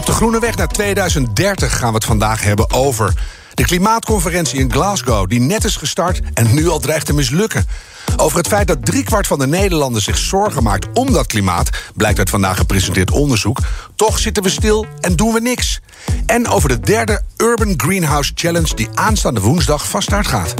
[0.00, 3.14] Op de Groene Weg naar 2030 gaan we het vandaag hebben over
[3.54, 7.66] de klimaatconferentie in Glasgow, die net is gestart en nu al dreigt te mislukken.
[8.16, 12.18] Over het feit dat driekwart van de Nederlanders zich zorgen maakt om dat klimaat, blijkt
[12.18, 13.58] uit vandaag gepresenteerd onderzoek.
[13.94, 15.80] Toch zitten we stil en doen we niks.
[16.26, 20.54] En over de derde Urban Greenhouse Challenge, die aanstaande woensdag van start gaat.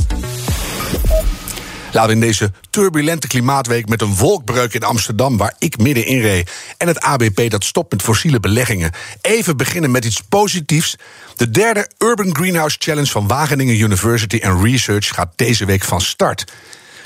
[1.92, 6.86] We in deze turbulente klimaatweek met een wolkbreuk in Amsterdam, waar ik middenin reed, en
[6.86, 10.96] het ABP dat stopt met fossiele beleggingen, even beginnen met iets positiefs.
[11.36, 16.44] De derde Urban Greenhouse Challenge van Wageningen University and Research gaat deze week van start.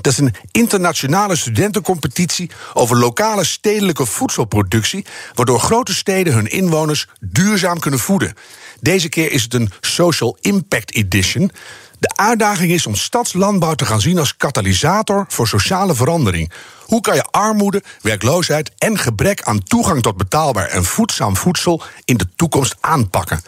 [0.00, 7.78] Dat is een internationale studentencompetitie over lokale stedelijke voedselproductie, waardoor grote steden hun inwoners duurzaam
[7.78, 8.34] kunnen voeden.
[8.80, 11.50] Deze keer is het een Social Impact Edition.
[11.98, 16.52] De uitdaging is om stadslandbouw te gaan zien als katalysator voor sociale verandering.
[16.84, 22.16] Hoe kan je armoede, werkloosheid en gebrek aan toegang tot betaalbaar en voedzaam voedsel in
[22.16, 23.42] de toekomst aanpakken?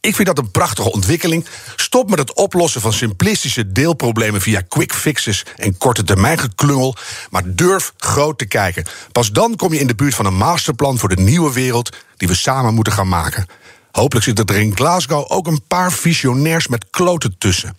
[0.00, 1.46] Ik vind dat een prachtige ontwikkeling.
[1.76, 6.96] Stop met het oplossen van simplistische deelproblemen via quick fixes en korte termijn geklungel,
[7.30, 8.84] maar durf groot te kijken.
[9.12, 12.28] Pas dan kom je in de buurt van een masterplan voor de nieuwe wereld die
[12.28, 13.46] we samen moeten gaan maken.
[13.92, 17.76] Hopelijk zitten er in Glasgow ook een paar visionairs met kloten tussen.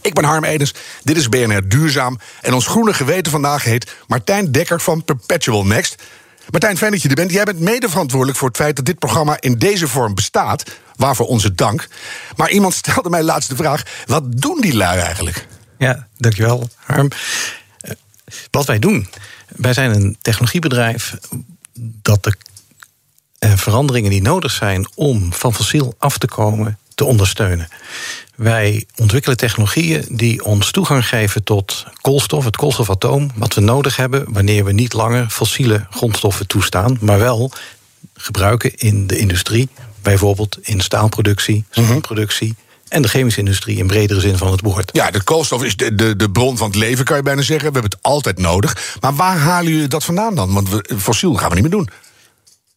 [0.00, 2.18] Ik ben Harm Edens, dit is BNR Duurzaam.
[2.40, 6.02] En ons groene geweten vandaag heet Martijn Dekker van Perpetual Next.
[6.50, 7.30] Martijn, fijn dat je er bent.
[7.30, 10.62] Jij bent mede verantwoordelijk voor het feit dat dit programma in deze vorm bestaat.
[10.96, 11.88] Waarvoor onze dank.
[12.36, 15.46] Maar iemand stelde mij laatst de vraag: wat doen die lui eigenlijk?
[15.78, 17.08] Ja, dankjewel, Harm.
[17.80, 17.92] Eh,
[18.50, 19.08] wat wij doen,
[19.48, 21.16] wij zijn een technologiebedrijf
[22.02, 22.36] dat de
[23.38, 27.68] veranderingen die nodig zijn om van fossiel af te komen te ondersteunen.
[28.34, 34.24] Wij ontwikkelen technologieën die ons toegang geven tot koolstof, het koolstofatoom, wat we nodig hebben
[34.28, 37.52] wanneer we niet langer fossiele grondstoffen toestaan, maar wel
[38.14, 39.68] gebruiken in de industrie,
[40.02, 42.54] bijvoorbeeld in staalproductie, cementproductie.
[42.88, 44.90] En de chemische industrie in bredere zin van het woord.
[44.92, 47.66] Ja, de koolstof is de, de, de bron van het leven, kan je bijna zeggen.
[47.66, 48.96] We hebben het altijd nodig.
[49.00, 50.52] Maar waar halen jullie dat vandaan dan?
[50.52, 51.88] Want we, fossiel gaan we niet meer doen.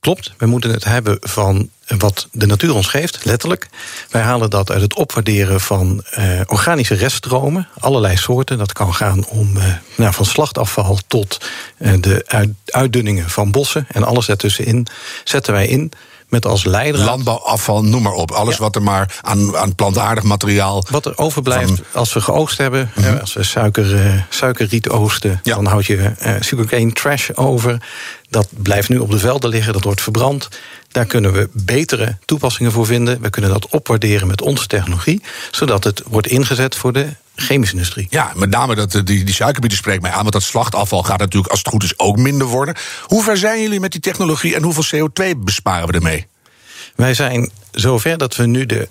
[0.01, 3.69] Klopt, we moeten het hebben van wat de natuur ons geeft, letterlijk.
[4.09, 8.57] Wij halen dat uit het opwaarderen van uh, organische reststromen, allerlei soorten.
[8.57, 9.63] Dat kan gaan om uh,
[9.97, 11.37] nou, van slachtafval tot
[11.77, 14.87] uh, de uit, uitdunningen van bossen en alles ertussenin
[15.23, 15.91] zetten wij in.
[16.31, 17.01] Met als leider.
[17.01, 18.31] Landbouwafval, noem maar op.
[18.31, 18.61] Alles ja.
[18.61, 20.83] wat er maar aan, aan plantaardig materiaal.
[20.89, 21.85] Wat er overblijft van...
[21.93, 22.91] als we geoogst hebben.
[22.95, 23.17] Mm -hmm.
[23.17, 25.39] Als we suiker, suikerriet oosten.
[25.43, 25.55] Ja.
[25.55, 27.81] Dan houd je sugarcane trash over.
[28.29, 30.49] Dat blijft nu op de velden liggen, dat wordt verbrand.
[30.91, 33.21] Daar kunnen we betere toepassingen voor vinden.
[33.21, 35.21] We kunnen dat opwaarderen met onze technologie,
[35.51, 38.07] zodat het wordt ingezet voor de chemische industrie.
[38.09, 41.51] Ja, met name dat, die, die suikerbieten spreekt mij aan, want dat slachtafval gaat natuurlijk,
[41.51, 42.75] als het goed is, ook minder worden.
[43.05, 46.27] Hoe ver zijn jullie met die technologie en hoeveel CO2 besparen we ermee?
[46.95, 48.89] Wij zijn zover dat we nu de,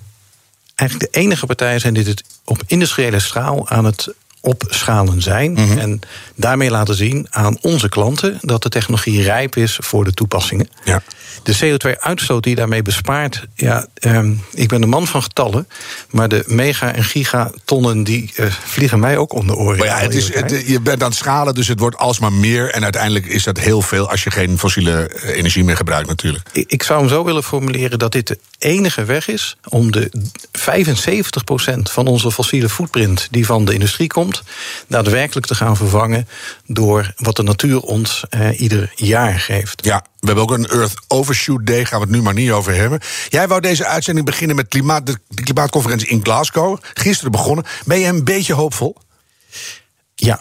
[0.75, 5.51] eigenlijk de enige partij zijn die dit op industriële schaal aan het opschalen zijn.
[5.51, 5.79] Mm -hmm.
[5.79, 6.01] En
[6.35, 10.69] daarmee laten zien aan onze klanten dat de technologie rijp is voor de toepassingen.
[10.85, 11.03] Ja.
[11.43, 15.69] De CO2-uitstoot die je daarmee bespaart, ja, um, ik ben een man van getallen,
[16.11, 19.79] maar de mega- en gigatonnen die uh, vliegen mij ook om de oren.
[19.79, 22.71] Maar ja, het is, het, je bent aan het schalen, dus het wordt alsmaar meer.
[22.71, 26.49] En uiteindelijk is dat heel veel als je geen fossiele energie meer gebruikt, natuurlijk.
[26.53, 30.11] Ik, ik zou hem zo willen formuleren dat dit de enige weg is om de
[30.59, 34.30] 75% van onze fossiele footprint die van de industrie komt,
[34.87, 36.29] daadwerkelijk te gaan vervangen
[36.67, 39.85] door wat de natuur ons uh, ieder jaar geeft.
[39.85, 42.75] Ja, we hebben ook een Earth Overshoot Day, gaan we het nu maar niet over
[42.75, 43.01] hebben.
[43.29, 46.79] Jij wou deze uitzending beginnen met klimaat, de, de klimaatconferentie in Glasgow.
[46.95, 47.65] Gisteren begonnen.
[47.85, 48.97] Ben je een beetje hoopvol?
[50.15, 50.41] Ja,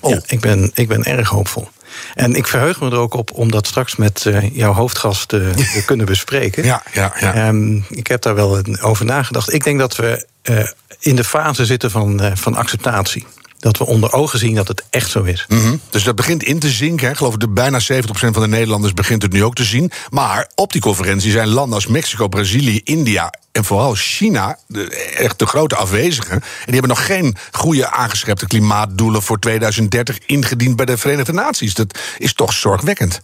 [0.00, 0.10] oh.
[0.10, 1.68] ja ik, ben, ik ben erg hoopvol.
[2.14, 5.50] En ik verheug me er ook op om dat straks met uh, jouw hoofdgast uh,
[5.74, 6.64] te kunnen bespreken.
[6.64, 7.48] Ja, ja, ja.
[7.48, 9.52] Um, ik heb daar wel over nagedacht.
[9.52, 10.66] Ik denk dat we uh,
[10.98, 13.26] in de fase zitten van, van acceptatie
[13.58, 15.44] dat we onder ogen zien dat het echt zo is.
[15.48, 15.80] -hmm.
[15.90, 17.04] Dus dat begint in te zinken.
[17.04, 17.10] Hè.
[17.10, 19.90] Ik geloof dat bijna 70% van de Nederlanders begint het nu ook te zien.
[20.10, 25.38] Maar op die conferentie zijn landen als Mexico, Brazilië, India en vooral China de, echt
[25.38, 26.32] de grote afwezigen.
[26.32, 31.74] En die hebben nog geen goede aangeschrepte klimaatdoelen voor 2030 ingediend bij de Verenigde Naties.
[31.74, 33.20] Dat is toch zorgwekkend.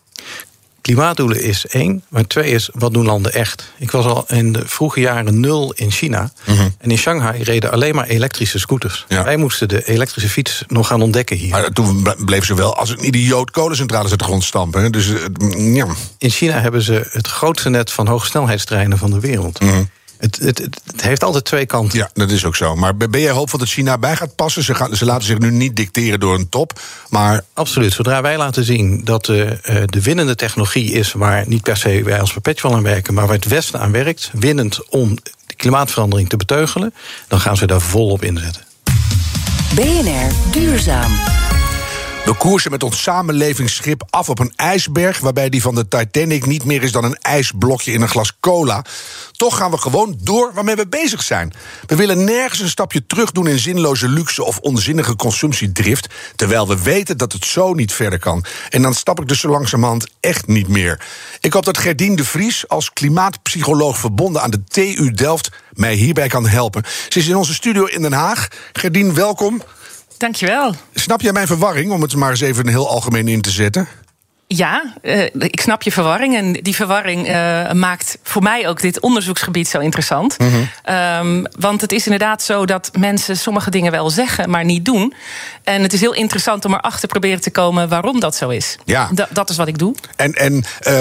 [0.82, 3.72] Klimaatdoelen is één, maar twee is wat doen landen echt.
[3.78, 6.32] Ik was al in de vroege jaren nul in China.
[6.46, 6.68] Mhm.
[6.78, 9.04] En in Shanghai reden alleen maar elektrische scooters.
[9.08, 9.24] Ja.
[9.24, 11.50] Wij moesten de elektrische fiets nog gaan ontdekken hier.
[11.50, 14.82] Maar toen ble- bleef ze wel als een idioot kolencentrales uit de grond stampen.
[14.82, 14.90] hè.
[14.90, 15.86] Dus eh, ja.
[16.18, 19.58] In China hebben ze het grootste net van hogesnelheidstreinen van de wereld.
[19.58, 19.88] Het,
[20.22, 21.98] het, het, het heeft altijd twee kanten.
[21.98, 22.76] ja, dat is ook zo.
[22.76, 24.62] Maar ben jij hoopvol dat China bij gaat passen?
[24.62, 26.80] Ze, gaan, ze laten zich nu niet dicteren door een top.
[27.08, 27.92] Maar Absoluut.
[27.92, 32.02] Zodra wij laten zien dat de, eh, de winnende technologie is waar niet per se
[32.02, 35.14] wij als Perpetual aan werken, maar waar het Westen aan werkt, winnend om
[35.46, 36.94] de klimaatverandering te beteugelen,
[37.28, 38.62] dan gaan ze daar volop inzetten.
[39.74, 41.51] BNR Duurzaam.
[42.24, 45.18] We koersen met ons samenlevingsschip af op een ijsberg...
[45.18, 48.84] waarbij die van de Titanic niet meer is dan een ijsblokje in een glas cola.
[49.32, 51.52] Toch gaan we gewoon door waarmee we bezig zijn.
[51.86, 54.44] We willen nergens een stapje terug doen in zinloze luxe...
[54.44, 56.06] of onzinnige consumptiedrift...
[56.36, 58.44] terwijl we weten dat het zo niet verder kan.
[58.68, 61.00] En dan stap ik dus zo langzamerhand echt niet meer.
[61.40, 63.98] Ik hoop dat Gerdien de Vries als klimaatpsycholoog...
[63.98, 66.82] verbonden aan de TU Delft mij hierbij kan helpen.
[67.08, 68.48] Ze is in onze studio in Den Haag.
[68.72, 69.62] Gerdien, welkom.
[70.22, 70.74] Dankjewel.
[70.94, 73.88] Snap jij mijn verwarring, om het maar eens even heel algemeen in te zetten?
[74.56, 76.36] Ja, eh, ik snap je verwarring.
[76.36, 80.38] En die verwarring eh, maakt voor mij ook dit onderzoeksgebied zo interessant.
[80.38, 80.50] Mhm.
[80.84, 85.14] Ehm, want het is inderdaad zo dat mensen sommige dingen wel zeggen, maar niet doen.
[85.64, 88.76] En het is heel interessant om erachter proberen te komen waarom dat zo is.
[88.84, 89.08] Ja.
[89.12, 89.94] Da- dat is wat ik doe.
[90.16, 91.00] En, en eh,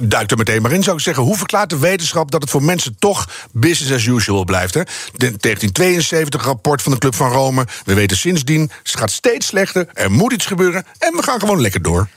[0.00, 1.22] duik er meteen maar in, zou ik zeggen.
[1.22, 4.74] Hoe verklaart de wetenschap dat het voor mensen toch business as usual blijft?
[4.74, 4.82] Hè?
[4.82, 7.66] De 1972 rapport van de Club van Rome.
[7.84, 9.86] We weten sindsdien, het gaat steeds slechter.
[9.92, 12.08] Er moet iets gebeuren en we gaan gewoon lekker door.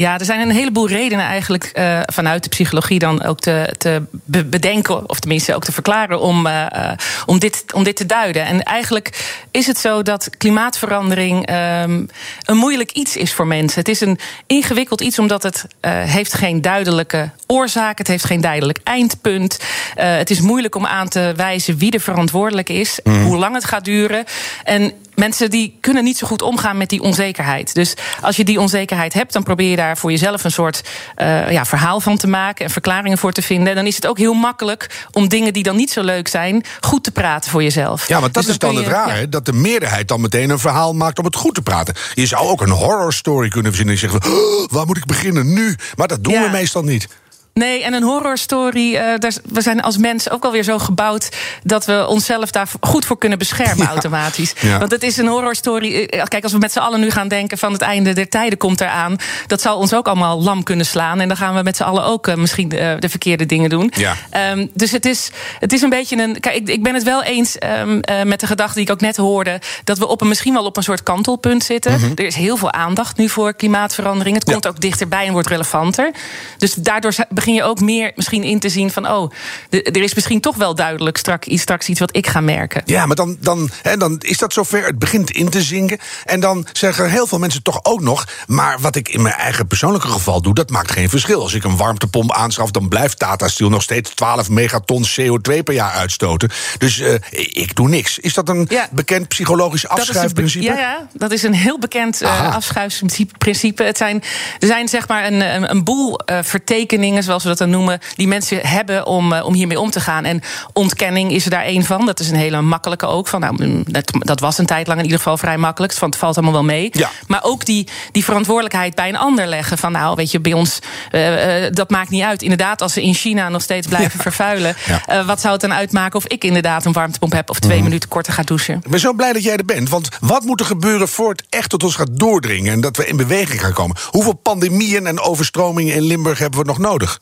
[0.00, 4.02] Ja, er zijn een heleboel redenen eigenlijk eh, vanuit de psychologie dan ook te, te
[4.10, 6.96] be- bedenken, of tenminste ook te verklaren om, eh, eh,
[7.26, 8.44] om, dit, om dit te duiden.
[8.44, 12.04] En eigenlijk is het zo dat klimaatverandering ehm,
[12.44, 13.78] een moeilijk iets is voor mensen.
[13.78, 18.78] Het is een ingewikkeld iets omdat het heeft geen duidelijke oorzaak, het heeft geen duidelijk
[18.84, 19.58] eindpunt.
[19.94, 23.84] Het is moeilijk om aan te wijzen wie er verantwoordelijk is, hoe lang het gaat
[23.84, 24.24] duren.
[24.64, 27.74] En mensen die kunnen niet zo goed omgaan met die onzekerheid.
[27.74, 30.82] Dus als je die onzekerheid hebt, dan probeer je daar voor jezelf een soort
[31.14, 33.68] eh, ja, verhaal van te maken en verklaringen voor te vinden.
[33.68, 36.64] En dan is het ook heel makkelijk om dingen die dan niet zo leuk zijn,
[36.80, 38.08] goed te praten voor jezelf.
[38.08, 39.26] Ja, want dat Dus is dan kun het raar, ja.
[39.26, 41.94] Dat de meerderheid dan meteen een verhaal maakt om het goed te praten.
[42.14, 43.94] Je zou ook een horror story kunnen verzinnen.
[43.94, 45.76] En zeggen, van, "Oh, waar moet ik beginnen nu?
[45.96, 46.42] Maar dat doen Ja.
[46.42, 47.08] we meestal niet.
[47.58, 48.94] Nee, en een horrorstory.
[48.96, 51.28] eh, we zijn als mens ook wel weer zo gebouwd
[51.62, 53.88] dat we onszelf daar goed voor kunnen beschermen Ja.
[53.90, 54.52] automatisch.
[54.60, 54.78] Ja.
[54.78, 55.94] Want het is een horrorstory.
[56.04, 58.58] eh, Kijk, als we met z'n allen nu gaan denken van het einde der tijden
[58.58, 59.16] komt eraan,
[59.46, 61.20] dat zal ons ook allemaal lam kunnen slaan.
[61.20, 63.92] En dan gaan we met z'n allen ook eh, misschien de, de verkeerde dingen doen.
[63.96, 64.14] Ja.
[64.30, 66.40] Ehm, dus het is, het is een beetje een.
[66.40, 69.00] Kijk, ik, ik ben het wel eens ehm, eh, met de gedachte die ik ook
[69.00, 69.60] net hoorde.
[69.84, 71.92] Dat we op een, misschien wel op een soort kantelpunt zitten.
[72.14, 74.34] Er is heel veel aandacht nu voor klimaatverandering.
[74.36, 74.52] Het Mhm.
[74.52, 76.10] Komt ook dichterbij en wordt relevanter.
[76.58, 79.08] Dus daardoor z- begin je ook meer misschien in te zien van.
[79.10, 79.30] Oh,
[79.70, 82.82] er is misschien toch wel duidelijk straks iets, straks iets wat ik ga merken.
[82.84, 84.84] Ja, maar dan, dan, hè, dan is dat zover.
[84.86, 85.98] Het begint in te zinken.
[86.24, 88.26] En dan zeggen heel veel mensen toch ook nog.
[88.46, 91.42] Maar wat ik in mijn eigen persoonlijke geval doe, dat maakt geen verschil.
[91.42, 95.74] Als ik een warmtepomp aanschaf, dan blijft Tata Steel nog steeds 12 megaton CO2 per
[95.74, 96.50] jaar uitstoten.
[96.78, 97.14] Dus eh,
[97.52, 98.18] ik doe niks.
[98.18, 98.88] Is dat een Ja.
[98.92, 100.64] bekend psychologisch afschuifprincipe?
[100.64, 102.48] Ja, ja, dat is een heel bekend Aha.
[102.50, 103.82] afschuifprincipe.
[103.84, 104.22] Het zijn,
[104.58, 107.98] er zijn zeg maar een, een, een boel eh, vertekeningen, zoals we dat dan noemen,
[108.14, 110.24] die mensen hebben om, eh, om hiermee om te gaan.
[110.24, 110.42] En
[110.72, 112.06] ontkenning is er daar één van.
[112.06, 113.28] Dat is een hele makkelijke ook.
[113.28, 115.92] Van, nou, mm, dat, dat was een tijd lang in ieder geval vrij makkelijk.
[115.92, 116.88] Van, het valt allemaal wel mee.
[116.92, 117.10] Ja.
[117.26, 119.78] Maar ook die, die verantwoordelijkheid bij een ander leggen.
[119.78, 120.78] Van nou, weet je, bij ons,
[121.10, 122.42] eh, eh, dat maakt niet uit.
[122.42, 124.76] Inderdaad, als ze in China nog steeds blijven vervuilen.
[125.06, 125.24] Ja.
[125.24, 127.84] wat zou het dan uitmaken of ik inderdaad een warmtepomp heb of twee Mhm.
[127.84, 128.74] minuten korter ga douchen?
[128.84, 129.88] Ik ben zo blij dat jij er bent.
[129.88, 133.06] Want wat moet er gebeuren voor het echt tot ons gaat doordringen en dat we
[133.06, 133.96] in beweging gaan komen?
[134.10, 137.20] Hoeveel pandemieën en overstromingen in Limburg hebben we nog nodig?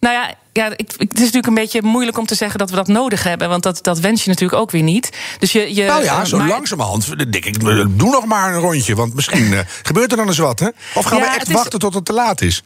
[0.00, 2.70] Nou ja, ja ik, ik- het is natuurlijk een beetje moeilijk om te zeggen dat
[2.70, 3.48] we dat nodig hebben.
[3.48, 5.10] Want dat, dat wens je natuurlijk ook weer niet.
[5.38, 7.60] Dus je, je, Nou ja, eh, zo maar- langzamerhand denk ik,
[7.98, 8.94] doe nog maar een rondje.
[8.94, 10.68] Want misschien eh, gebeurt er dan eens wat, hè?
[10.94, 12.62] Of gaan Ja, we echt is- wachten tot het te laat is?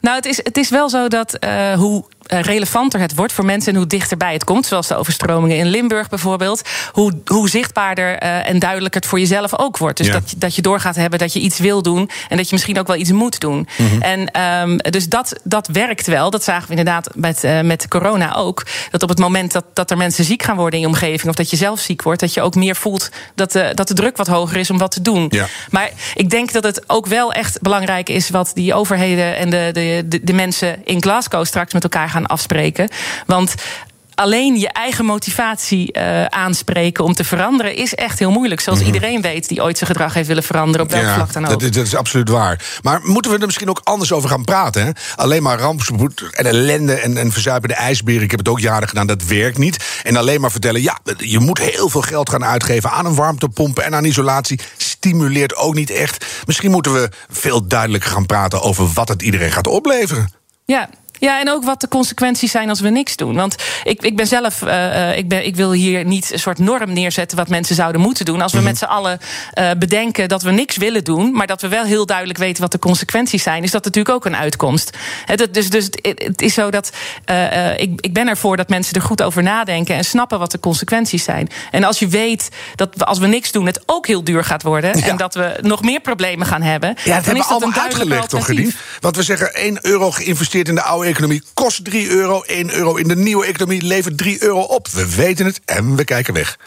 [0.00, 3.44] Nou, het is, het is wel zo dat eh, hoe eh, relevanter het wordt voor
[3.44, 8.18] mensen en hoe dichterbij het komt, zoals de overstromingen in Limburg bijvoorbeeld, hoe, hoe zichtbaarder
[8.18, 9.96] eh, en duidelijker het voor jezelf ook wordt.
[9.96, 10.12] Dus Ja.
[10.12, 12.78] dat, je- dat je doorgaat hebben dat je iets wil doen en dat je misschien
[12.78, 13.68] ook wel iets moet doen.
[13.78, 14.02] Mhm.
[14.02, 16.30] En ehm, dus dat, dat werkt wel.
[16.30, 18.66] Dat zagen we inderdaad met, eh, met corona ook.
[18.90, 21.34] Dat op het moment dat, dat er mensen ziek gaan worden in je omgeving, of
[21.34, 24.16] dat je zelf ziek wordt, dat je ook meer voelt dat de, dat de druk
[24.16, 25.26] wat hoger is om wat te doen.
[25.28, 25.46] Ja.
[25.70, 29.70] Maar ik denk dat het ook wel echt belangrijk is wat die overheden en de,
[29.72, 32.88] de, de, de mensen in Glasgow straks met elkaar gaan afspreken.
[33.26, 33.54] Want
[34.20, 38.60] alleen je eigen motivatie uh, aanspreken om te veranderen is echt heel moeilijk.
[38.60, 38.94] Zoals mm-hmm.
[38.94, 41.50] iedereen weet die ooit zijn gedrag heeft willen veranderen, op welk ja, vlak dan ook.
[41.50, 42.64] Dat, is, dat is absoluut waar.
[42.82, 44.84] Maar moeten we er misschien ook anders over gaan praten?
[44.84, 44.90] Hè?
[45.16, 48.22] Alleen maar rampspoed en ellende en, en verzuipende ijsberen.
[48.22, 50.00] Ik heb het ook jaren gedaan, dat werkt niet.
[50.02, 53.78] En alleen maar vertellen, ja, je moet heel veel geld gaan uitgeven aan een warmtepomp
[53.78, 54.60] en aan isolatie.
[54.76, 56.26] Stimuleert ook niet echt.
[56.46, 60.32] Misschien moeten we veel duidelijker gaan praten over wat het iedereen gaat opleveren.
[60.64, 60.88] Ja,
[61.20, 63.34] ja, en ook wat de consequenties zijn als we niks doen.
[63.34, 66.92] Want ik, ik ben zelf, uh, ik, ben, ik wil hier niet een soort norm
[66.92, 68.40] neerzetten wat mensen zouden moeten doen.
[68.40, 68.72] Als we mm -hmm.
[68.72, 69.20] met z'n allen
[69.54, 72.72] uh, bedenken dat we niks willen doen, maar dat we wel heel duidelijk weten wat
[72.72, 74.96] de consequenties zijn, is dat natuurlijk ook een uitkomst.
[75.24, 76.90] Het, dus, dus het is zo dat
[77.30, 80.60] uh, ik, ik ben ervoor dat mensen er goed over nadenken en snappen wat de
[80.60, 81.48] consequenties zijn.
[81.70, 84.98] En als je weet dat als we niks doen, het ook heel duur gaat worden
[84.98, 85.06] ja.
[85.06, 86.88] en dat we nog meer problemen gaan hebben.
[87.04, 88.74] Ja, dat hebben we allemaal uitgelegd, toch, Gedien?
[89.00, 92.42] Want we zeggen 1 euro geïnvesteerd in de oude economie kost 3 euro.
[92.42, 94.88] 1 euro in de nieuwe economie levert 3 euro op.
[94.88, 96.58] We weten het en we kijken weg.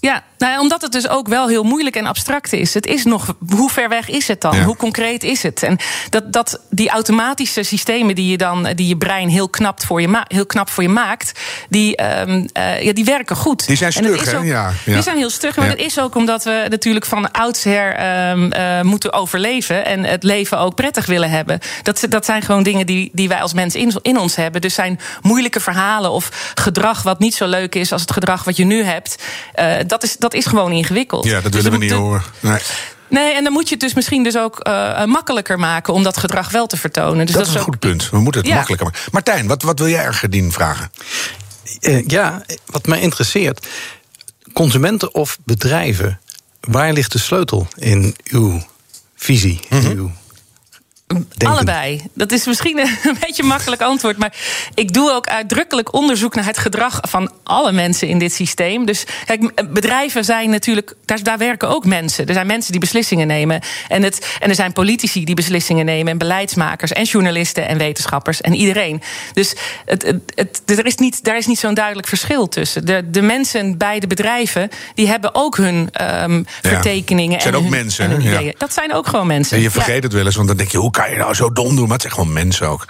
[0.00, 2.74] Ja, nou, omdat het dus ook wel heel moeilijk en abstract is.
[2.74, 4.56] Het is nog, hoe ver weg is het dan?
[4.56, 4.64] Ja.
[4.64, 5.62] Hoe concreet is het?
[5.62, 5.78] En
[6.10, 10.08] dat, dat die automatische systemen die je dan, die je brein heel knap voor je,
[10.08, 13.66] ma heel knap voor je maakt, die, um, uh, ja, die werken goed.
[13.66, 14.38] Die zijn stug, hè?
[14.38, 17.30] Ook, ja, ja, Die zijn heel stug, maar dat is ook omdat we natuurlijk van
[17.30, 21.58] oudsher um, uh, moeten overleven en het leven ook prettig willen hebben.
[21.82, 24.60] Dat, dat zijn gewoon dingen die, die wij als mensen in, in ons hebben.
[24.60, 28.56] Dus zijn moeilijke verhalen of gedrag wat niet zo leuk is als het gedrag wat
[28.56, 29.22] je nu hebt.
[29.58, 31.24] Uh, dat is, dat is gewoon ingewikkeld.
[31.24, 32.22] Ja, dat dus willen we niet horen.
[32.40, 32.60] Nee.
[33.08, 36.16] Nee, en dan moet je het dus misschien dus ook uh, makkelijker maken om dat
[36.16, 37.26] gedrag wel te vertonen.
[37.26, 37.64] Dus dat, dat is een ook...
[37.64, 38.10] goed punt.
[38.10, 38.56] We moeten het ja.
[38.56, 39.02] makkelijker maken.
[39.12, 40.90] Martijn, wat, wat wil jij er gedien vragen?
[41.80, 43.66] Uh, ja, wat mij interesseert.
[44.52, 46.20] Consumenten of bedrijven,
[46.60, 48.62] waar ligt de sleutel in uw
[49.16, 49.60] visie?
[49.68, 49.90] Mm -hmm.
[49.90, 50.12] uw
[51.08, 51.46] Denken.
[51.46, 52.02] Allebei.
[52.14, 54.16] Dat is misschien een beetje een makkelijk antwoord.
[54.16, 54.32] Maar
[54.74, 58.84] ik doe ook uitdrukkelijk onderzoek naar het gedrag van alle mensen in dit systeem.
[58.84, 60.94] Dus kijk, bedrijven zijn natuurlijk.
[61.04, 62.26] Daar, daar werken ook mensen.
[62.26, 63.60] Er zijn mensen die beslissingen nemen.
[63.88, 66.12] En, het, en er zijn politici die beslissingen nemen.
[66.12, 66.92] En beleidsmakers.
[66.92, 68.40] En journalisten en wetenschappers.
[68.40, 69.02] En iedereen.
[69.32, 72.86] Dus het, het, het, er is niet, daar is niet zo'n duidelijk verschil tussen.
[72.86, 74.68] De, de mensen bij de bedrijven.
[74.94, 75.88] die hebben ook hun um,
[76.62, 76.68] ja.
[76.70, 77.32] vertekeningen.
[77.32, 78.10] Het zijn en ook hun, mensen.
[78.10, 78.52] En ja.
[78.58, 79.56] Dat zijn ook gewoon mensen.
[79.56, 80.00] En je vergeet ja.
[80.00, 81.84] het wel eens, want dan denk je, hoe kan je nou zo dom doen?
[81.84, 82.84] Maar het zijn gewoon mensen ook.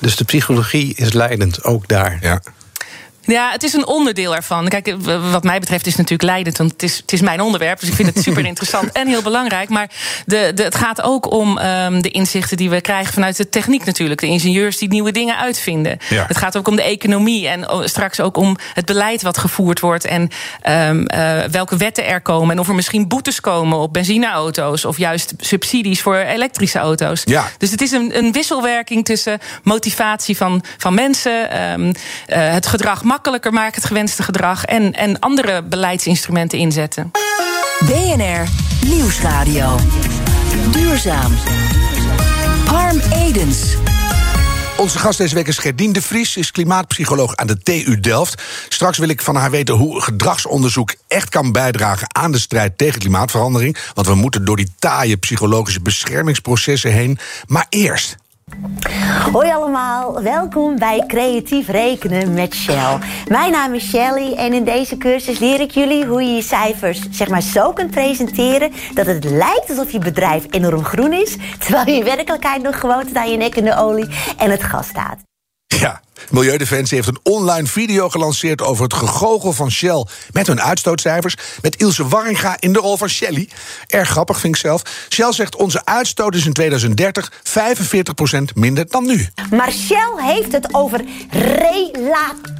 [0.00, 2.18] Dus de psychologie is leidend, ook daar.
[2.20, 2.40] Ja.
[3.26, 4.68] Ja, het is een onderdeel ervan.
[4.68, 4.94] Kijk,
[5.30, 7.80] wat mij betreft is het natuurlijk leidend, want het is, het is mijn onderwerp.
[7.80, 9.68] Dus ik vind het super interessant en heel belangrijk.
[9.68, 9.90] Maar
[10.26, 13.84] de, de, het gaat ook om um, de inzichten die we krijgen vanuit de techniek
[13.84, 14.20] natuurlijk.
[14.20, 15.98] De ingenieurs die nieuwe dingen uitvinden.
[16.08, 16.24] Ja.
[16.26, 20.04] Het gaat ook om de economie en straks ook om het beleid wat gevoerd wordt.
[20.04, 20.30] En
[20.68, 22.50] um, uh, welke wetten er komen.
[22.50, 24.84] En of er misschien boetes komen op benzineauto's.
[24.84, 27.22] Of juist subsidies voor elektrische auto's.
[27.24, 27.48] Ja.
[27.58, 31.92] Dus het is een, een wisselwerking tussen motivatie van, van mensen, um, uh,
[32.26, 34.64] het gedrag makkelijker maken, het gewenste gedrag.
[34.64, 37.10] En, en andere beleidsinstrumenten inzetten.
[37.86, 38.48] BNR
[38.86, 39.78] Nieuwsradio.
[40.70, 41.32] Duurzaam.
[42.66, 43.76] Harm Edens.
[44.76, 48.42] Onze gast deze week is Gerdien de Vries, is klimaatpsycholoog aan de TU Delft.
[48.68, 53.00] Straks wil ik van haar weten hoe gedragsonderzoek echt kan bijdragen aan de strijd tegen
[53.00, 53.76] klimaatverandering.
[53.94, 57.18] Want we moeten door die taaie psychologische beschermingsprocessen heen.
[57.46, 58.16] Maar eerst.
[59.32, 62.98] Hoi allemaal, welkom bij Creatief Rekenen met Shell.
[63.28, 67.00] Mijn naam is Shelly en in deze cursus leer ik jullie hoe je je cijfers
[67.10, 71.86] zeg maar zo kunt presenteren dat het lijkt alsof je bedrijf enorm groen is, terwijl
[71.86, 74.08] je in werkelijkheid nog gewoon aan je nek in de olie
[74.38, 75.33] en het gas staat.
[75.66, 81.36] Ja, Milieudefensie heeft een online video gelanceerd over het gegogel van Shell met hun uitstootcijfers.
[81.62, 83.48] Met Ilse Warringa in de rol van Shelly.
[83.86, 84.82] Erg grappig, vind ik zelf.
[85.12, 89.28] Shell zegt onze uitstoot is in 2030 45% minder dan nu.
[89.50, 91.04] Maar Shell heeft het over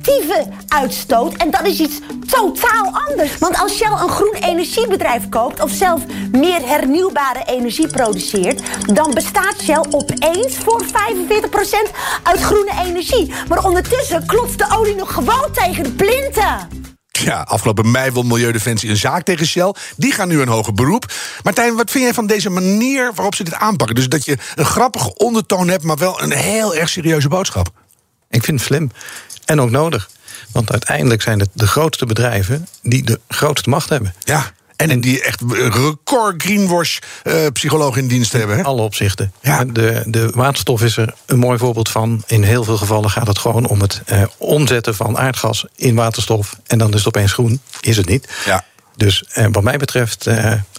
[0.05, 1.35] relatieve uitstoot.
[1.35, 3.39] En dat is iets totaal anders.
[3.39, 8.63] Want als Shell een groen energiebedrijf koopt of zelf meer hernieuwbare energie produceert,
[8.95, 10.91] dan bestaat Shell opeens voor 45%
[12.23, 13.33] uit groene energie.
[13.49, 16.83] Maar ondertussen klotst de olie nog gewoon tegen de plinten.
[17.11, 19.75] Ja, afgelopen mei wil Milieudefensie een zaak tegen Shell.
[19.97, 21.13] Die gaan nu een hoger beroep.
[21.43, 23.97] Martijn, wat vind jij van deze manier waarop ze dit aanpakken?
[23.97, 27.84] Dus dat je een grappige ondertoon hebt, maar wel een heel erg serieuze boodschap.
[28.35, 28.91] Ik vind het slim.
[29.45, 30.11] En ook nodig.
[30.53, 34.15] Want uiteindelijk zijn het de grootste bedrijven die de grootste macht hebben.
[34.19, 34.53] Ja.
[34.77, 38.57] En, die echt record greenwash uh, psycholoog in dienst hebben.
[38.57, 38.63] Hè?
[38.63, 39.33] Alle opzichten.
[39.41, 39.65] Ja.
[39.65, 42.23] De, de waterstof is er een mooi voorbeeld van.
[42.27, 46.57] In heel veel gevallen gaat het gewoon om het uh, omzetten van aardgas in waterstof.
[46.67, 47.61] En dan is het opeens groen.
[47.81, 48.29] Is het niet.
[48.45, 48.65] Ja.
[48.97, 50.29] Dus uh, wat mij betreft,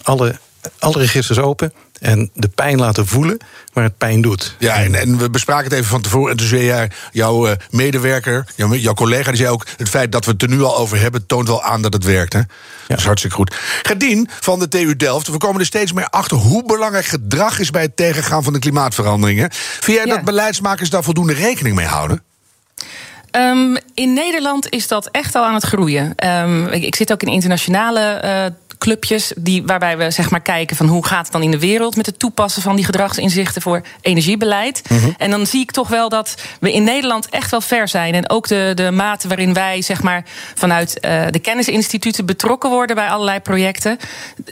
[0.02, 0.38] alle
[0.78, 3.38] alle registers open en de pijn laten voelen
[3.72, 4.56] waar het pijn doet.
[4.58, 6.30] Ja, en, en we bespraken het even van tevoren.
[6.30, 9.66] En toen zei jij, jouw uh, medewerker, jouw, jouw, collega, die zei ook...
[9.76, 12.04] het feit dat we het er nu al over hebben, toont wel aan dat het
[12.04, 12.32] werkt.
[12.32, 12.38] Hè?
[12.38, 12.46] Ja.
[12.86, 13.54] Dat is hartstikke goed.
[13.82, 16.36] Gerdien van de TU Delft, we komen er steeds meer achter...
[16.36, 19.48] hoe belangrijk gedrag is bij het tegengaan van de klimaatveranderingen.
[19.52, 20.14] Vind jij ja.
[20.14, 22.22] dat beleidsmakers daar voldoende rekening mee houden?
[23.36, 26.14] Um, in Nederland is dat echt al aan het groeien.
[26.26, 28.44] Um, ik, ik, zit ook in internationale uh,
[28.78, 31.96] clubjes die, waarbij we zeg maar kijken van hoe gaat het dan in de wereld
[31.96, 34.82] met het toepassen van die gedragsinzichten voor energiebeleid.
[34.88, 35.14] Mm -hmm.
[35.18, 38.14] En dan zie ik toch wel dat we in Nederland echt wel ver zijn.
[38.14, 40.24] En ook de, de mate waarin wij zeg maar
[40.54, 43.98] vanuit uh, de kennisinstituten betrokken worden bij allerlei projecten,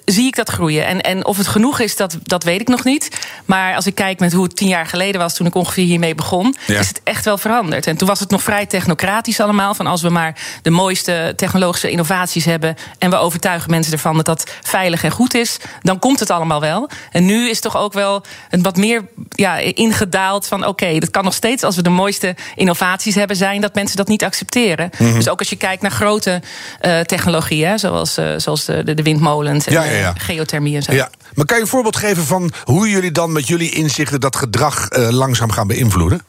[0.04, 0.86] zie ik dat groeien.
[0.86, 3.08] En, en of het genoeg is, dat, dat weet ik nog niet.
[3.44, 6.14] Maar als ik kijk met hoe het tien jaar geleden was toen ik ongeveer hiermee
[6.14, 6.78] begon, ja.
[6.78, 7.86] is het echt wel veranderd.
[7.86, 9.74] En toen was het nog vrij technocratisch allemaal.
[9.74, 14.24] Van als we maar de mooiste technologische innovaties hebben en we overtuigen mensen ervan dat
[14.24, 16.90] dat veilig en goed is, dan komt het allemaal wel.
[17.10, 21.10] En nu is toch ook wel een wat meer ja, ingedaald van oké, okay, dat
[21.10, 24.90] kan nog steeds als we de mooiste innovaties hebben zijn dat mensen dat niet accepteren.
[24.98, 25.14] Mm -hmm.
[25.14, 26.42] Dus ook als je kijkt naar grote
[26.82, 30.12] uh, technologieën, zoals, uh, zoals de, de, windmolens en ja, ja, ja.
[30.18, 30.92] geothermie en zo.
[30.92, 31.10] Ja.
[31.34, 34.90] Maar kan je een voorbeeld geven van hoe jullie dan met jullie inzichten dat gedrag
[34.90, 36.20] uh, langzaam gaan beïnvloeden?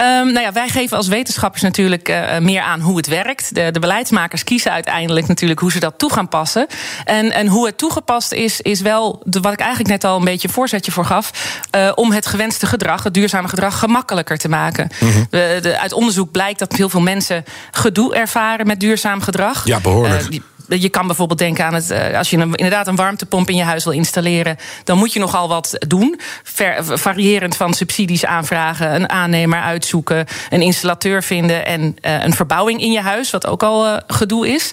[0.00, 3.54] Um, nou ja, wij geven als wetenschappers natuurlijk uh, meer aan hoe het werkt.
[3.54, 6.66] De, de, beleidsmakers kiezen uiteindelijk natuurlijk hoe ze dat toe gaan passen.
[7.04, 10.24] En, en hoe het toegepast is, is wel de, wat ik eigenlijk net al een
[10.24, 11.30] beetje een voorzetje voor gaf.
[11.76, 14.88] Uh, om het gewenste gedrag, het duurzame gedrag, gemakkelijker te maken.
[15.00, 15.26] Mm -hmm.
[15.30, 19.66] de, de, uit onderzoek blijkt dat heel veel mensen gedoe ervaren met duurzaam gedrag.
[19.66, 20.22] Ja, behoorlijk.
[20.22, 21.90] Uh, die, je kan bijvoorbeeld denken aan het.
[21.90, 24.56] Uh, als je een, inderdaad een warmtepomp in je huis wil installeren.
[24.84, 26.20] dan moet je nogal wat doen.
[26.42, 30.26] Ver, variërend van subsidies aanvragen, een aannemer uitzoeken.
[30.50, 34.48] een installateur vinden en uh, een verbouwing in je huis, wat ook al uh, gedoe
[34.48, 34.70] is.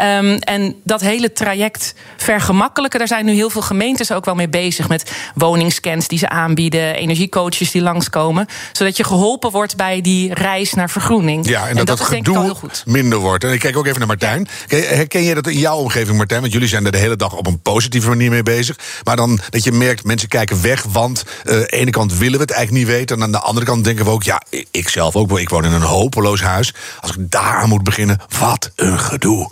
[0.00, 2.98] Um, en dat hele traject vergemakkelijken.
[2.98, 4.88] Daar zijn nu heel veel gemeentes ook wel mee bezig.
[4.88, 8.46] met woningscans die ze aanbieden, energiecoaches die langskomen.
[8.72, 11.48] zodat je geholpen wordt bij die reis naar vergroening.
[11.48, 13.44] Ja, en, en dat, dat, dat gedoe minder wordt.
[13.44, 14.48] En ik kijk ook even naar Martijn.
[14.68, 16.40] Herken je dat in jouw omgeving, Martijn?
[16.40, 18.78] Want jullie zijn er de hele dag op een positieve manier mee bezig.
[19.04, 20.82] Maar dan dat je merkt, mensen kijken weg.
[20.82, 23.16] Want uh, aan de ene kant willen we het eigenlijk niet weten.
[23.16, 25.38] En aan de andere kant denken we ook, ja, ik zelf ook.
[25.38, 26.74] Ik woon in een hopeloos huis.
[27.00, 29.50] Als ik daar aan moet beginnen, wat een gedoe.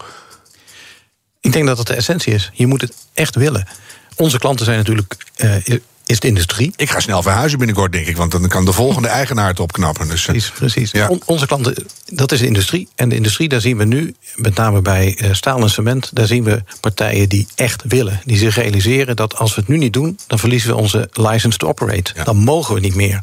[1.40, 2.50] Ik denk dat dat de essentie is.
[2.52, 3.68] Je moet het echt willen.
[4.16, 5.78] Onze klanten zijn natuurlijk uh,
[6.10, 6.72] is de industrie.
[6.76, 10.08] Ik ga snel verhuizen binnenkort, denk ik, want dan kan de volgende eigenaar het opknappen.
[10.08, 10.90] Dus, precies, precies.
[10.90, 11.08] Ja.
[11.08, 11.74] On, onze klanten,
[12.06, 12.88] dat is de industrie.
[12.94, 16.26] En de industrie, daar zien we nu, met name bij uh, staal en cement, daar
[16.26, 18.20] zien we partijen die echt willen.
[18.24, 21.58] Die zich realiseren dat als we het nu niet doen, dan verliezen we onze license
[21.58, 22.12] to operate.
[22.14, 22.24] Ja.
[22.24, 23.22] Dan mogen we niet meer.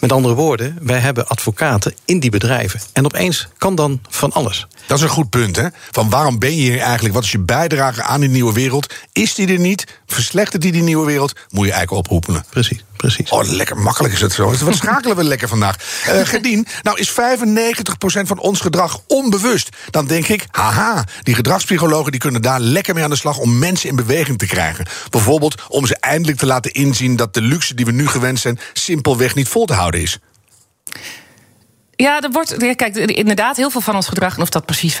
[0.00, 2.80] Met andere woorden, wij hebben advocaten in die bedrijven.
[2.92, 4.66] En opeens kan dan van alles.
[4.86, 5.66] Dat is een goed punt, hè?
[5.90, 7.14] Van waarom ben je hier eigenlijk?
[7.14, 8.94] Wat is je bijdrage aan die nieuwe wereld?
[9.12, 9.86] Is die er niet?
[10.06, 11.32] Verslechtert die die nieuwe wereld?
[11.32, 12.17] Moet je eigenlijk oproepen.
[12.50, 13.30] Precies, precies.
[13.30, 14.54] Oh, lekker makkelijk is het zo.
[14.64, 15.76] Wat schakelen we lekker vandaag?
[16.08, 17.14] Uh, Gerdien, nou is 95%
[18.22, 19.68] van ons gedrag onbewust.
[19.90, 23.58] Dan denk ik, haha, die gedragspsychologen die kunnen daar lekker mee aan de slag om
[23.58, 24.86] mensen in beweging te krijgen.
[25.10, 28.58] Bijvoorbeeld om ze eindelijk te laten inzien dat de luxe die we nu gewend zijn
[28.72, 30.18] simpelweg niet vol te houden is.
[32.02, 34.96] Ja, er wordt, kijk, inderdaad, heel veel van ons gedrag, en of dat precies 95%
[34.96, 35.00] is,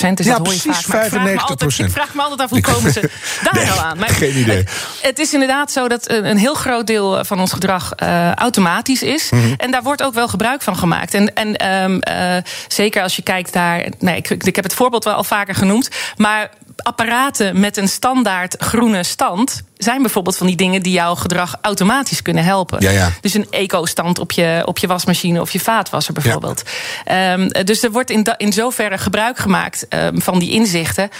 [0.00, 1.04] ja, dat hoor je precies vaak.
[1.04, 1.06] 95%.
[1.06, 3.10] Ik vraag, altijd, ik vraag me altijd af hoe komen ze
[3.42, 3.98] daar nee, nou aan.
[3.98, 4.56] Maar geen idee.
[4.56, 4.68] Het,
[5.00, 9.30] het, is inderdaad zo dat een heel groot deel van ons gedrag uh, automatisch is.
[9.30, 9.54] Mm -hmm.
[9.56, 11.14] En daar wordt ook wel gebruik van gemaakt.
[11.14, 12.36] En, en um, uh,
[12.68, 13.86] zeker als je kijkt naar.
[13.98, 15.88] Nee, ik, ik heb het voorbeeld wel al vaker genoemd.
[16.16, 21.56] Maar apparaten met een standaard groene stand zijn bijvoorbeeld van die dingen die jouw gedrag
[21.60, 22.80] automatisch kunnen helpen.
[22.80, 23.10] Ja, ja.
[23.20, 26.62] Dus een eco-stand op je, op je wasmachine of je vaatwasser bijvoorbeeld.
[27.04, 27.32] Ja.
[27.32, 31.10] Um, dus er wordt in, in zoverre gebruik gemaakt um, van die inzichten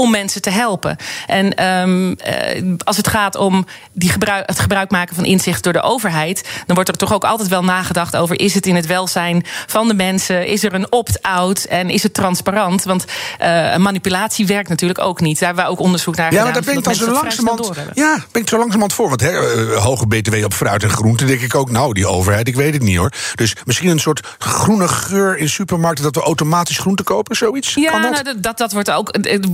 [0.00, 0.96] om mensen te helpen.
[1.26, 5.72] En um, uh, als het gaat om die gebruik, het gebruik maken van inzicht door
[5.72, 8.86] de overheid, dan wordt er toch ook altijd wel nagedacht over: is het in het
[8.86, 10.46] welzijn van de mensen?
[10.46, 12.84] Is er een opt-out en is het transparant?
[12.84, 13.04] Want
[13.42, 15.38] uh, manipulatie werkt natuurlijk ook niet.
[15.38, 16.46] Daar hebben we ook onderzoek naar ja, gedaan.
[16.46, 17.72] Ja, daar ben ik dan zo langzamerhand.
[17.94, 19.08] Ja, ben ik zo langzamerhand voor.
[19.08, 21.70] Want hè, uh, hoge BTW op fruit en groente, denk ik ook.
[21.70, 23.12] Nou, die overheid, ik weet het niet hoor.
[23.34, 27.74] Dus misschien een soort groene geur in supermarkten dat we automatisch groente kopen, zoiets?
[27.74, 28.24] Ja, kan dat?
[28.24, 29.10] Nou, dat, dat wordt ook.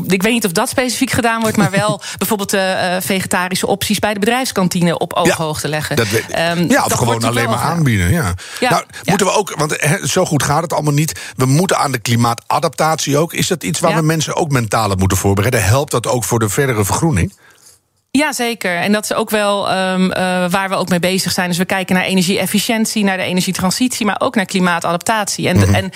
[0.06, 3.98] Ik weet niet of dat specifiek gedaan wordt, maar wel bijvoorbeeld de uh, vegetarische opties
[3.98, 5.96] bij de bedrijfskantine op ooghoogte leggen.
[5.96, 8.10] Dat, um, ja, of gewoon alleen maar aanbieden.
[8.10, 8.34] Ja.
[8.60, 11.20] nou, moeten we ook, want he, zo goed gaat het allemaal niet.
[11.36, 13.32] We moeten aan de klimaatadaptatie ook.
[13.32, 15.64] Is dat iets waar we mensen ook mentaal op moeten voorbereiden?
[15.64, 17.32] Helpt dat ook voor de verdere vergroening?
[18.16, 18.76] Ja, zeker.
[18.76, 20.14] En dat is ook wel um, uh,
[20.48, 21.48] waar we ook mee bezig zijn.
[21.48, 25.48] Dus we kijken naar energie-efficiëntie, naar de energietransitie, maar ook naar klimaatadaptatie.
[25.48, 25.74] En, mm -hmm.
[25.74, 25.90] en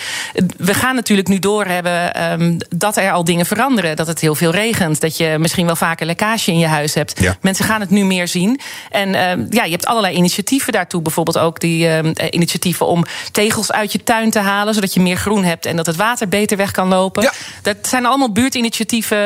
[0.57, 3.97] we gaan natuurlijk nu doorhebben um, dat er al dingen veranderen.
[3.97, 5.01] Dat het heel veel regent.
[5.01, 7.21] Dat je misschien wel vaker lekkage in je huis hebt.
[7.21, 7.37] Ja.
[7.41, 8.61] Mensen gaan het nu meer zien.
[8.91, 11.03] En um, ja, je hebt allerlei initiatieven daartoe.
[11.03, 11.89] Bijvoorbeeld ook die
[12.31, 15.87] initiatieven om tegels uit je tuin te halen, zodat je meer groen hebt en dat
[15.87, 17.23] het water beter weg kan lopen.
[17.23, 17.33] Ja.
[17.63, 19.19] Dat zijn allemaal buurtinitiatieven,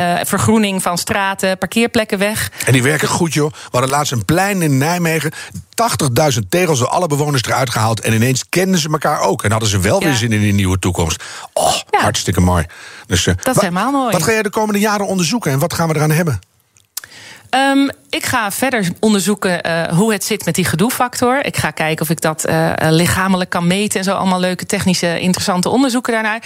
[0.00, 2.50] uh, vergroening van straten, parkeerplekken weg.
[2.66, 3.52] En die werken goed, joh.
[3.52, 5.32] We hadden laatst een plein in Nijmegen.
[6.34, 8.00] 80.000 tegels door alle bewoners eruit gehaald.
[8.00, 9.44] En ineens kenden ze elkaar ook.
[9.44, 10.06] En hadden ze wel ja.
[10.06, 11.22] weer zin in een nieuwe toekomst.
[11.52, 12.00] Oh, ja.
[12.00, 12.66] hartstikke mooi.
[13.06, 14.12] Dus, uh, dat is helemaal mooi.
[14.12, 16.40] Wat ga jij de komende jaren onderzoeken en wat gaan we eraan hebben?
[17.56, 21.44] Um, ik ga verder onderzoeken uh, hoe het zit met die gedoefactor.
[21.44, 24.14] Ik ga kijken of ik dat uh, lichamelijk kan meten en zo.
[24.14, 26.42] Allemaal leuke, technische, interessante onderzoeken daarnaar.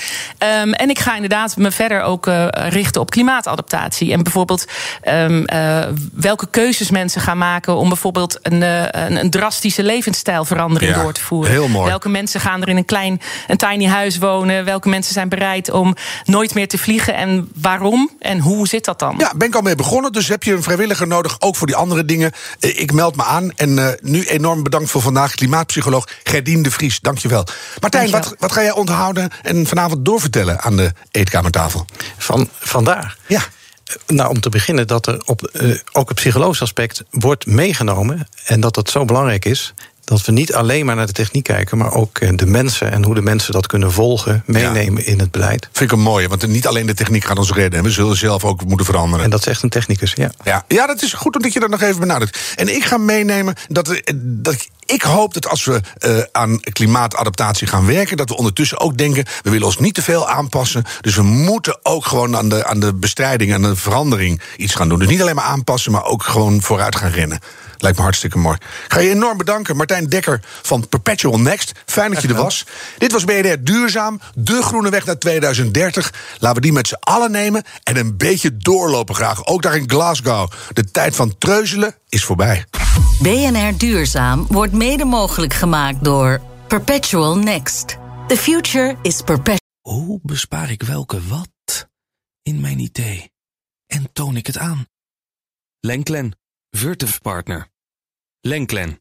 [0.63, 4.13] Um, en ik ga inderdaad me verder ook uh, richten op klimaatadaptatie.
[4.13, 4.65] En bijvoorbeeld
[5.09, 5.45] um,
[6.13, 11.21] welke keuzes mensen gaan maken om bijvoorbeeld een, een, een drastische levensstijlverandering ja, door te
[11.21, 11.51] voeren.
[11.51, 11.89] Heel mooi.
[11.89, 14.65] Welke mensen gaan er in een klein, een tiny huis wonen?
[14.65, 17.15] Welke mensen zijn bereid om nooit meer te vliegen?
[17.15, 18.11] En waarom?
[18.19, 19.15] En hoe zit dat dan?
[19.19, 20.13] Ja, ben ik al mee begonnen.
[20.13, 20.63] Dus heb je een
[21.01, 22.33] vrijwilliger nodig, ook voor die andere dingen.
[22.59, 23.51] Ik meld me aan.
[23.57, 25.35] En uh, nu enorm bedankt voor vandaag.
[25.35, 27.47] Klimaatpsycholoog Gerdien de Vries, dankjewel.
[27.81, 31.87] Martijn, Wat, wat ga jij onthouden en vanavond doorvertellen aan de eetkamertafel?
[32.19, 33.17] Van vandaag?
[33.27, 33.43] Ja.
[34.07, 38.29] Nou, om te beginnen dat er op, uh, ook het psychologisch aspect wordt meegenomen.
[38.45, 39.75] En dat dat zo belangrijk is
[40.11, 43.15] dat we niet alleen maar naar de techniek kijken, maar ook de mensen en hoe
[43.15, 45.09] de mensen dat kunnen volgen, meenemen ja.
[45.09, 45.69] in het beleid.
[45.73, 47.83] Vind ik een mooie, want niet alleen de techniek gaat ons redden.
[47.83, 49.25] We zullen zelf ook moeten veranderen.
[49.25, 50.31] En dat is echt een technicus, ja.
[50.45, 52.39] Ja, ja dat is goed omdat je dat nog even benadrukt.
[52.57, 57.87] En ik ga meenemen dat, dat ik hoop dat als we uh, aan klimaatadaptatie gaan
[57.87, 60.85] werken, dat we ondertussen ook denken: we willen ons niet te veel aanpassen.
[61.01, 64.89] Dus we moeten ook gewoon aan de, aan de bestrijding, aan de verandering iets gaan
[64.89, 64.99] doen.
[64.99, 67.41] Dus niet alleen maar aanpassen, maar ook gewoon vooruit gaan rennen.
[67.79, 68.57] Lijkt me hartstikke mooi.
[68.57, 71.73] Ik ga je enorm bedanken, Martijn Dekker van Perpetual Next.
[71.87, 72.67] Fijn dat je er was.
[72.99, 76.13] Dit was BNR Duurzaam, de groene weg naar 2030.
[76.39, 79.47] Laten we die met z'n allen nemen en een beetje doorlopen graag.
[79.47, 80.51] Ook daar in Glasgow.
[80.73, 82.65] De tijd van treuzelen is voorbij.
[83.23, 87.97] BNR Duurzaam wordt mede mogelijk gemaakt door Perpetual Next.
[88.27, 89.59] The future is perpetual.
[89.81, 91.89] Hoe bespaar ik welke wat
[92.43, 93.33] in mijn idee?
[93.87, 94.87] En toon ik het aan?
[95.81, 96.39] Lenklen,
[96.71, 97.69] Virtuf Partner.
[98.41, 99.01] Lenklen,